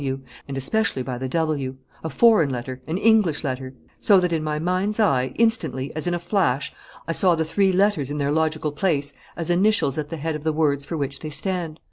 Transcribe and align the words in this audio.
W.,' 0.03 0.21
and 0.47 0.57
especially 0.57 1.03
by 1.03 1.19
the 1.19 1.29
'W.', 1.29 1.75
a 2.03 2.09
foreign 2.09 2.49
letter, 2.49 2.81
an 2.87 2.97
English 2.97 3.43
letter. 3.43 3.75
So 3.99 4.19
that 4.19 4.33
in 4.33 4.43
my 4.43 4.57
mind's 4.57 4.99
eye, 4.99 5.31
instantly, 5.35 5.95
as 5.95 6.07
in 6.07 6.15
a 6.15 6.17
flash, 6.17 6.73
I 7.07 7.11
saw 7.11 7.35
the 7.35 7.45
three 7.45 7.71
letters 7.71 8.09
in 8.09 8.17
their 8.17 8.31
logical 8.31 8.71
place 8.71 9.13
as 9.37 9.51
initials 9.51 9.99
at 9.99 10.09
the 10.09 10.17
head 10.17 10.33
of 10.35 10.43
the 10.43 10.53
words 10.53 10.85
for 10.87 10.97
which 10.97 11.19
they 11.19 11.29
stand. 11.29 11.79